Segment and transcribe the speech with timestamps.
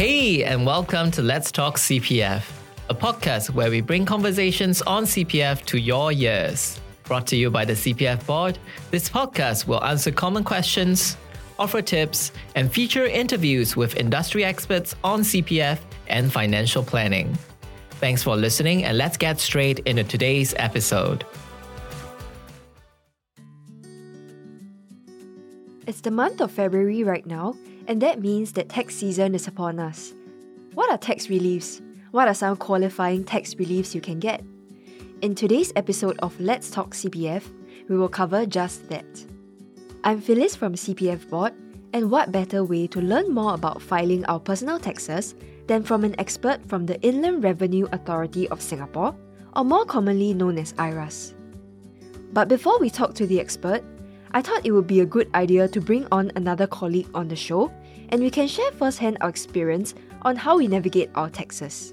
[0.00, 2.42] Hey, and welcome to Let's Talk CPF,
[2.88, 6.80] a podcast where we bring conversations on CPF to your ears.
[7.04, 8.58] Brought to you by the CPF Board,
[8.90, 11.18] this podcast will answer common questions,
[11.58, 17.36] offer tips, and feature interviews with industry experts on CPF and financial planning.
[18.00, 21.26] Thanks for listening, and let's get straight into today's episode.
[25.86, 27.54] It's the month of February right now,
[27.90, 30.14] and that means that tax season is upon us.
[30.74, 31.82] What are tax reliefs?
[32.12, 34.44] What are some qualifying tax reliefs you can get?
[35.22, 37.42] In today's episode of Let's Talk CPF,
[37.88, 39.04] we will cover just that.
[40.04, 41.52] I'm Phyllis from CPF Board,
[41.92, 45.34] and what better way to learn more about filing our personal taxes
[45.66, 49.16] than from an expert from the Inland Revenue Authority of Singapore,
[49.56, 51.34] or more commonly known as IRAS.
[52.32, 53.82] But before we talk to the expert,
[54.32, 57.34] I thought it would be a good idea to bring on another colleague on the
[57.34, 57.72] show
[58.10, 61.92] and we can share firsthand our experience on how we navigate our taxes.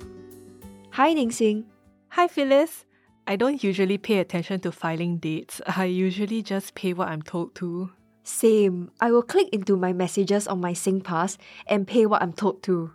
[0.92, 1.66] Hi Ning Sing.
[2.10, 2.86] Hi Phyllis.
[3.28, 5.62] I don't usually pay attention to filing dates.
[5.68, 7.92] I usually just pay what I'm told to.
[8.24, 8.92] Same.
[9.00, 11.38] I will click into my messages on my SingPass
[11.68, 12.92] and pay what I'm told to.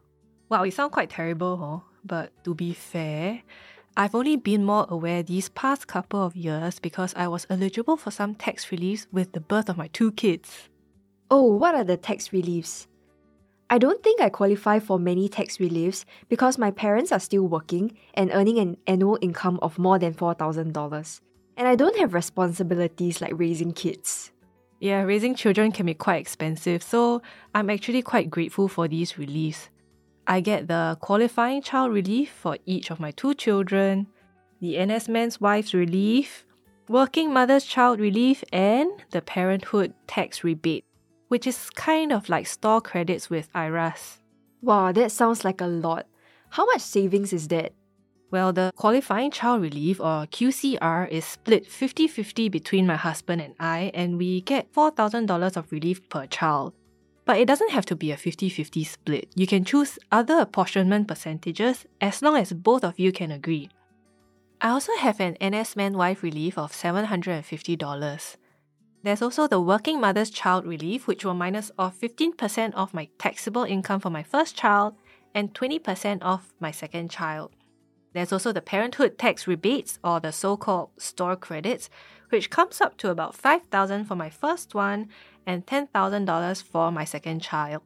[0.48, 1.88] Wow, it sounds quite terrible, huh?
[2.04, 3.42] But to be fair,
[3.96, 8.10] I've only been more aware these past couple of years because I was eligible for
[8.10, 10.68] some tax reliefs with the birth of my two kids.
[11.30, 12.88] Oh, what are the tax reliefs?
[13.72, 17.96] I don't think I qualify for many tax reliefs because my parents are still working
[18.12, 21.20] and earning an annual income of more than $4,000.
[21.56, 24.30] And I don't have responsibilities like raising kids.
[24.78, 27.22] Yeah, raising children can be quite expensive, so
[27.54, 29.70] I'm actually quite grateful for these reliefs.
[30.26, 34.06] I get the qualifying child relief for each of my two children,
[34.60, 36.44] the NS Man's Wife's relief,
[36.90, 40.84] working mother's child relief, and the parenthood tax rebate,
[41.32, 44.18] which is kind of like store credits with IRAS.
[44.60, 46.04] Wow, that sounds like a lot.
[46.50, 47.72] How much savings is that?
[48.30, 53.54] Well, the qualifying child relief or QCR is split 50 50 between my husband and
[53.58, 56.74] I, and we get $4,000 of relief per child.
[57.24, 59.28] But it doesn't have to be a 50 50 split.
[59.34, 63.70] You can choose other apportionment percentages as long as both of you can agree.
[64.60, 68.36] I also have an NS Man Wife relief of $750.
[69.04, 73.64] There's also the Working Mother's Child Relief, which will minus off 15% of my taxable
[73.64, 74.94] income for my first child
[75.34, 77.50] and 20% off my second child.
[78.12, 81.90] There's also the Parenthood Tax Rebates, or the so called store credits,
[82.28, 85.08] which comes up to about 5,000 for my first one
[85.46, 87.82] and $10,000 for my second child.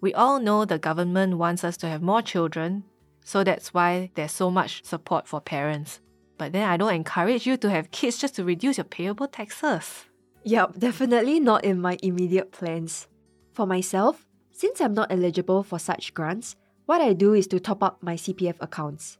[0.00, 2.84] We all know the government wants us to have more children,
[3.24, 6.00] so that's why there's so much support for parents.
[6.36, 10.04] But then I don't encourage you to have kids just to reduce your payable taxes.
[10.44, 13.08] Yup, definitely not in my immediate plans.
[13.54, 17.82] For myself, since I'm not eligible for such grants, what I do is to top
[17.82, 19.16] up my CPF accounts.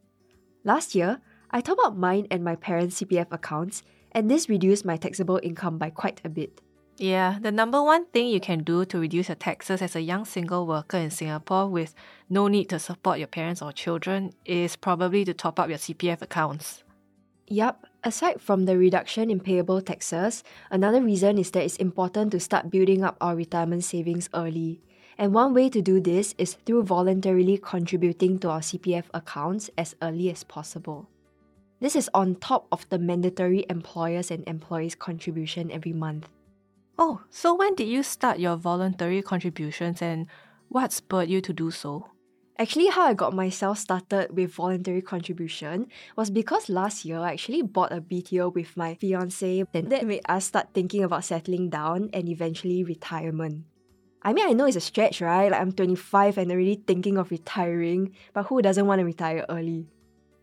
[0.65, 4.99] Last year, I top up mine and my parents' CPF accounts, and this reduced my
[4.99, 6.61] taxable income by quite a bit.
[6.99, 10.27] Yeah, the number one thing you can do to reduce your taxes as a young
[10.27, 11.95] single worker in Singapore with
[12.29, 16.21] no need to support your parents or children is probably to top up your CPF
[16.21, 16.84] accounts.
[17.49, 22.41] Yup, aside from the reduction in payable taxes, another reason is that it's important to
[22.41, 24.81] start building up our retirement savings early.
[25.19, 29.95] And one way to do this is through voluntarily contributing to our CPF accounts as
[30.01, 31.09] early as possible.
[31.81, 36.31] This is on top of the mandatory employers and employees contribution every month.
[36.99, 40.27] Oh, so when did you start your voluntary contributions and
[40.69, 42.09] what spurred you to do so?
[42.57, 47.63] Actually, how I got myself started with voluntary contribution was because last year I actually
[47.63, 52.11] bought a BTO with my fiance, and that made us start thinking about settling down
[52.13, 53.65] and eventually retirement.
[54.23, 55.51] I mean, I know it's a stretch, right?
[55.51, 59.89] Like, I'm 25 and already thinking of retiring, but who doesn't want to retire early?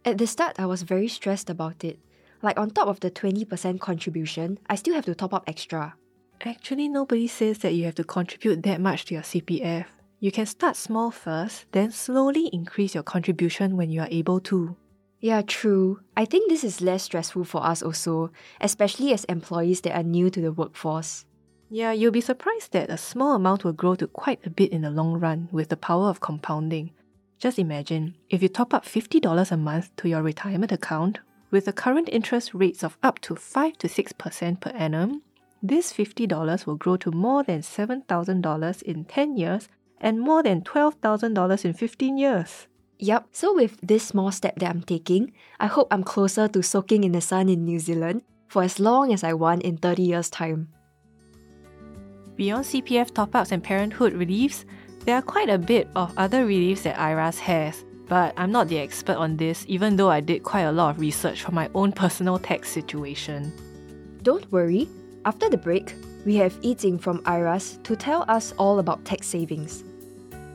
[0.03, 1.97] At the start, I was very stressed about it.
[2.41, 5.95] Like, on top of the 20% contribution, I still have to top up extra.
[6.41, 9.85] Actually, nobody says that you have to contribute that much to your CPF.
[10.23, 14.75] You can start small first, then slowly increase your contribution when you are able to.
[15.19, 16.01] Yeah, true.
[16.15, 18.29] I think this is less stressful for us also,
[18.61, 21.25] especially as employees that are new to the workforce.
[21.71, 24.83] Yeah, you'll be surprised that a small amount will grow to quite a bit in
[24.83, 26.91] the long run with the power of compounding.
[27.39, 31.17] Just imagine if you top up $50 a month to your retirement account
[31.49, 35.23] with the current interest rates of up to 5 to 6% per annum,
[35.63, 39.67] this $50 will grow to more than $7,000 in 10 years
[40.01, 42.67] and more than $12,000 in 15 years.
[42.99, 47.03] Yup, so with this small step that I'm taking, I hope I'm closer to soaking
[47.03, 50.29] in the sun in New Zealand for as long as I want in 30 years'
[50.29, 50.67] time.
[52.35, 54.65] Beyond CPF top ups and parenthood reliefs,
[55.05, 58.77] There are quite a bit of other reliefs that IRAS has, but I'm not the
[58.77, 61.91] expert on this, even though I did quite a lot of research for my own
[61.91, 63.51] personal tax situation.
[64.21, 64.87] Don't worry,
[65.25, 69.83] after the break, we have Yijing from IRAS to tell us all about tax savings.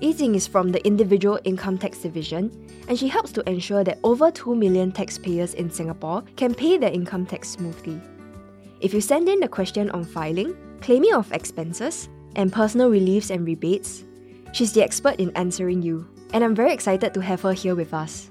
[0.01, 2.51] Yijing is from the Individual Income Tax Division,
[2.89, 6.93] and she helps to ensure that over 2 million taxpayers in Singapore can pay their
[6.93, 8.01] income tax smoothly.
[8.81, 13.47] If you send in the question on filing, claiming of expenses, and personal reliefs and
[13.47, 14.05] rebates,
[14.53, 17.95] she's the expert in answering you and I'm very excited to have her here with
[17.95, 18.31] us.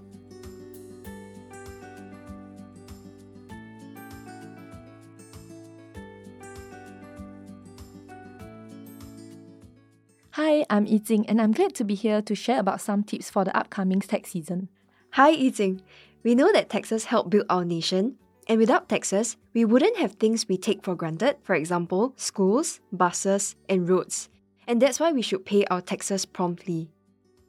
[10.48, 13.44] Hi, I'm Yijing, and I'm glad to be here to share about some tips for
[13.44, 14.70] the upcoming tax season.
[15.14, 15.82] Hi, Yijing.
[16.22, 20.48] We know that taxes help build our nation, and without taxes, we wouldn't have things
[20.48, 24.30] we take for granted, for example, schools, buses, and roads.
[24.68, 26.92] And that's why we should pay our taxes promptly.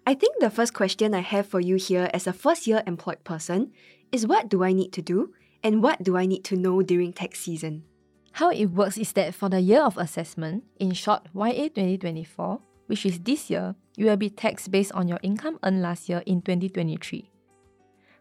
[0.06, 3.22] I think the first question I have for you here as a first year employed
[3.24, 3.72] person
[4.10, 7.12] is what do I need to do and what do I need to know during
[7.12, 7.84] tax season?
[8.32, 13.06] How it works is that for the year of assessment, in short YA 2024, which
[13.06, 16.42] is this year, you will be taxed based on your income earned last year in
[16.42, 17.30] 2023.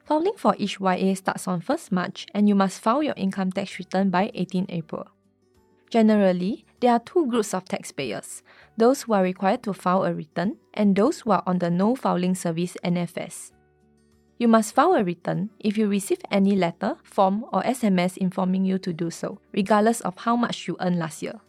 [0.05, 3.79] Filing for each YA starts on 1st March and you must file your income tax
[3.79, 5.07] return by 18 April.
[5.89, 8.43] Generally, there are two groups of taxpayers
[8.77, 11.95] those who are required to file a return and those who are on the No
[11.95, 13.51] Filing Service NFS.
[14.37, 18.77] You must file a return if you receive any letter, form, or SMS informing you
[18.79, 21.39] to do so, regardless of how much you earned last year.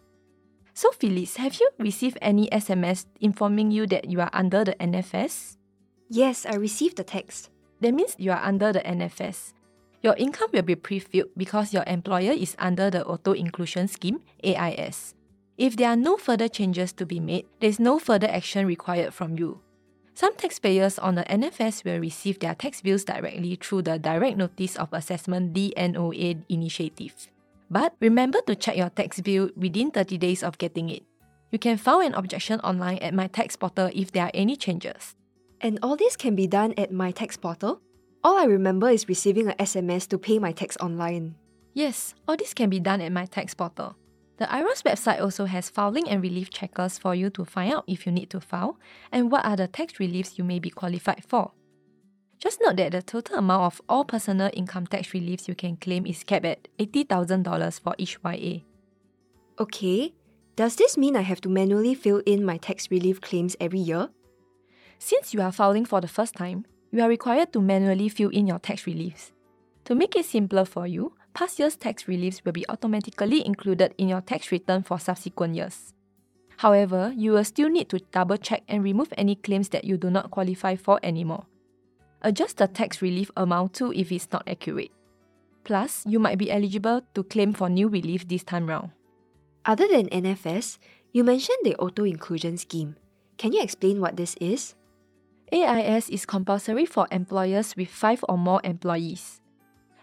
[0.76, 5.56] So, Phyllis, have you received any SMS informing you that you are under the NFS?
[6.10, 7.48] Yes, I received the text.
[7.80, 9.54] That means you are under the NFS.
[10.02, 15.14] Your income will be pre-filled because your employer is under the Auto Inclusion Scheme, AIS.
[15.56, 19.14] If there are no further changes to be made, there is no further action required
[19.14, 19.62] from you.
[20.12, 24.76] Some taxpayers on the NFS will receive their tax bills directly through the Direct Notice
[24.76, 27.28] of Assessment DNOA initiative.
[27.70, 31.02] But remember to check your tax bill within 30 days of getting it.
[31.50, 35.14] You can file an objection online at My Tax Portal if there are any changes.
[35.60, 37.80] And all this can be done at My Tax Portal?
[38.22, 41.36] All I remember is receiving an SMS to pay my tax online.
[41.74, 43.96] Yes, all this can be done at My Tax Portal.
[44.38, 48.04] The IRAS website also has filing and relief checkers for you to find out if
[48.04, 48.78] you need to file
[49.10, 51.52] and what are the tax reliefs you may be qualified for.
[52.38, 56.06] Just note that the total amount of all personal income tax reliefs you can claim
[56.06, 58.60] is capped at $80,000 for each YA.
[59.58, 60.12] Okay,
[60.54, 64.10] does this mean I have to manually fill in my tax relief claims every year?
[64.98, 68.46] Since you are filing for the first time, you are required to manually fill in
[68.46, 69.32] your tax reliefs.
[69.86, 74.08] To make it simpler for you, past year's tax reliefs will be automatically included in
[74.08, 75.94] your tax return for subsequent years.
[76.58, 80.10] However, you will still need to double check and remove any claims that you do
[80.10, 81.46] not qualify for anymore.
[82.22, 84.90] Adjust the tax relief amount too if it's not accurate.
[85.64, 88.90] Plus, you might be eligible to claim for new relief this time round.
[89.64, 90.78] Other than NFS,
[91.12, 92.96] you mentioned the auto inclusion scheme.
[93.36, 94.74] Can you explain what this is?
[95.52, 99.40] AIS is compulsory for employers with 5 or more employees.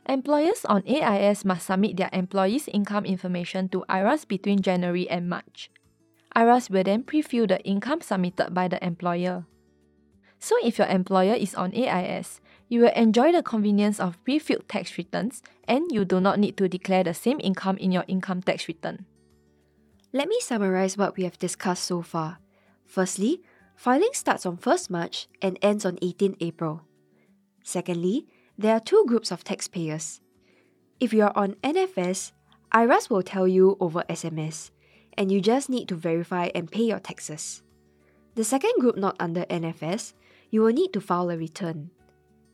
[0.07, 5.71] Employers on AIS must submit their employees' income information to IRAS between January and March.
[6.35, 9.45] IRAS will then pre-fill the income submitted by the employer.
[10.43, 14.97] So if your employer is on AIS, you will enjoy the convenience of pre-filled tax
[14.97, 18.67] returns and you do not need to declare the same income in your income tax
[18.67, 19.05] return.
[20.11, 22.39] Let me summarize what we have discussed so far.
[22.85, 23.41] Firstly,
[23.77, 26.81] filing starts on 1st March and ends on 18 April.
[27.63, 30.19] Secondly, there are two groups of taxpayers.
[30.99, 32.33] If you are on NFS,
[32.73, 34.71] IRAS will tell you over SMS,
[35.17, 37.63] and you just need to verify and pay your taxes.
[38.35, 40.13] The second group not under NFS,
[40.53, 41.89] you will need to file a return.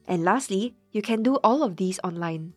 [0.08, 2.54] And lastly, you can do all of these online.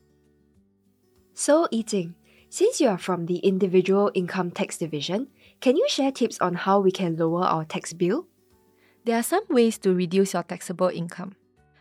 [1.34, 2.14] So, Yijing,
[2.48, 5.26] since you are from the Individual Income Tax Division,
[5.60, 8.28] can you share tips on how we can lower our tax bill?
[9.04, 11.34] There are some ways to reduce your taxable income.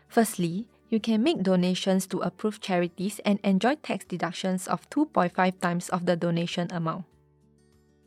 [0.08, 5.88] Firstly, you can make donations to approved charities and enjoy tax deductions of 2.5 times
[5.88, 7.04] of the donation amount.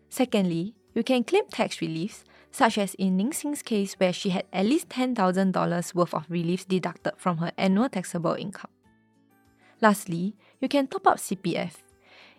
[0.09, 4.45] Secondly, you can claim tax reliefs, such as in Ning Xing's case where she had
[4.53, 8.71] at least $10,000 worth of reliefs deducted from her annual taxable income.
[9.81, 11.83] Lastly, you can top up CPF.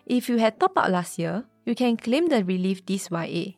[0.07, 3.53] If you had top up last year, you can claim the relief this YA.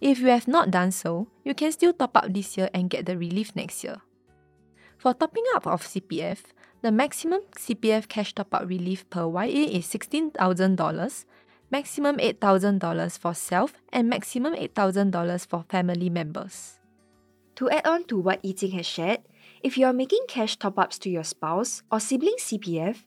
[0.00, 3.06] If you have not done so, you can still top up this year and get
[3.06, 3.96] the relief next year.
[4.96, 6.38] For topping up of CPF,
[6.82, 11.24] the maximum CPF cash top up relief per YA is $16,000,
[11.74, 15.10] maximum $8,000 for self, and maximum $8,000
[15.44, 16.78] for family members.
[17.56, 19.26] To add on to what Yijing has shared,
[19.60, 23.02] if you are making cash top ups to your spouse or sibling CPF,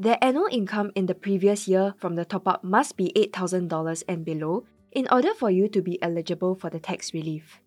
[0.00, 4.24] their annual income in the previous year from the top up must be $8,000 and
[4.24, 7.60] below in order for you to be eligible for the tax relief.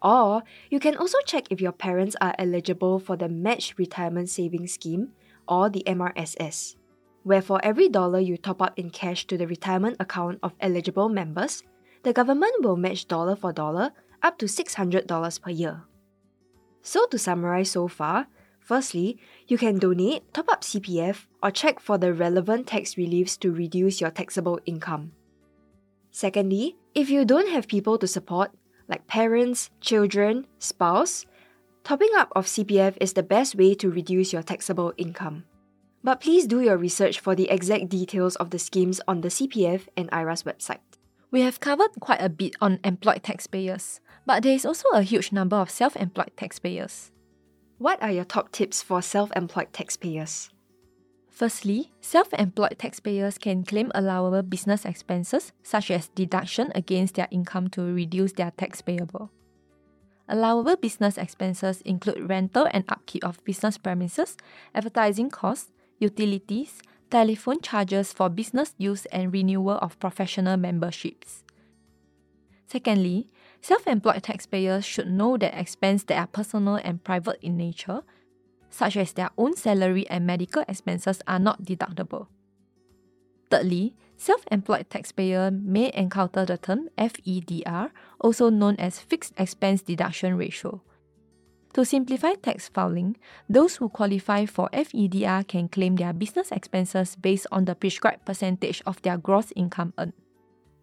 [0.00, 4.74] Or you can also check if your parents are eligible for the Matched Retirement Savings
[4.74, 5.10] Scheme
[5.48, 6.76] or the MRSS,
[7.24, 11.08] where for every dollar you top up in cash to the retirement account of eligible
[11.08, 11.64] members,
[12.04, 13.90] the government will match dollar for dollar
[14.22, 15.82] up to $600 per year.
[16.82, 18.26] So, to summarize so far,
[18.60, 23.52] firstly, you can donate, top up CPF, or check for the relevant tax reliefs to
[23.52, 25.12] reduce your taxable income.
[26.10, 28.52] Secondly, if you don't have people to support,
[28.86, 31.24] like parents, children, spouse,
[31.84, 35.44] topping up of CPF is the best way to reduce your taxable income.
[36.04, 39.88] But please do your research for the exact details of the schemes on the CPF
[39.96, 40.84] and IRAS website.
[41.30, 45.32] We have covered quite a bit on employed taxpayers, but there is also a huge
[45.32, 47.10] number of self employed taxpayers.
[47.78, 50.50] What are your top tips for self employed taxpayers?
[51.30, 57.68] Firstly, self employed taxpayers can claim allowable business expenses, such as deduction against their income
[57.70, 59.30] to reduce their tax payable.
[60.28, 64.36] Allowable business expenses include rental and upkeep of business premises,
[64.74, 71.44] advertising costs, utilities, telephone charges for business use, and renewal of professional memberships.
[72.66, 73.28] Secondly,
[73.60, 78.02] self employed taxpayers should know that expenses that are personal and private in nature
[78.74, 82.26] such as their own salary and medical expenses, are not deductible.
[83.48, 90.36] Thirdly, self employed taxpayer may encounter the term FEDR, also known as Fixed Expense Deduction
[90.36, 90.82] Ratio.
[91.74, 93.16] To simplify tax filing,
[93.50, 98.80] those who qualify for FEDR can claim their business expenses based on the prescribed percentage
[98.86, 100.12] of their gross income earned.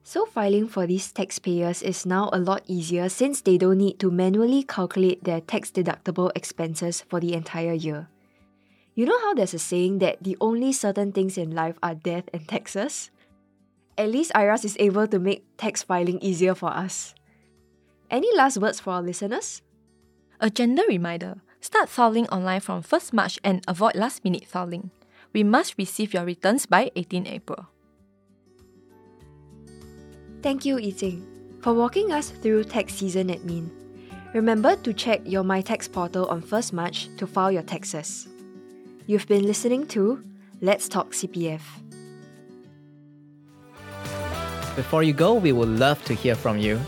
[0.03, 4.12] So, filing for these taxpayers is now a lot easier since they don't need to
[4.12, 8.10] manually calculate their tax deductible expenses for the entire year.
[8.93, 12.27] You know how there's a saying that the only certain things in life are death
[12.33, 13.12] and taxes?
[13.98, 17.15] At least IRAS is able to make tax filing easier for us.
[18.10, 19.62] Any last words for our listeners?
[20.43, 24.89] A gentle reminder start filing online from 1st March and avoid last minute filing.
[25.33, 27.67] We must receive your returns by 18 April.
[30.41, 31.21] Thank you, Yijing,
[31.62, 33.69] for walking us through tax season admin.
[34.33, 38.27] Remember to check your MyTax portal on 1st March to file your taxes.
[39.05, 40.24] You've been listening to
[40.60, 41.62] Let's Talk CPF.
[44.75, 46.79] Before you go, we would love to hear from you.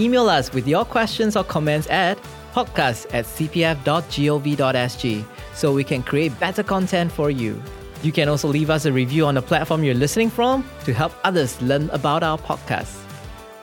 [0.00, 2.16] Email us with your questions or comments at
[2.54, 5.24] podcast at cpf.gov.sg
[5.54, 7.60] so we can create better content for you.
[8.02, 11.12] You can also leave us a review on the platform you're listening from to help
[11.24, 12.94] others learn about our podcast.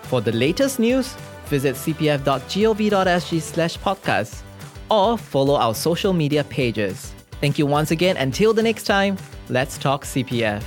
[0.04, 1.14] For the latest news,
[1.46, 4.42] visit cpf.gov.sg slash podcast
[4.90, 7.14] or follow our social media pages.
[7.42, 8.18] Thank you once again.
[8.18, 9.18] Until the next time,
[9.50, 10.64] let's talk CPF.